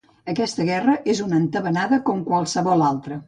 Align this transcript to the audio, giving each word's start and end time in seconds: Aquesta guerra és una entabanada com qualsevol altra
Aquesta 0.31 0.63
guerra 0.69 0.95
és 1.13 1.21
una 1.27 1.37
entabanada 1.43 2.01
com 2.09 2.27
qualsevol 2.33 2.87
altra 2.89 3.19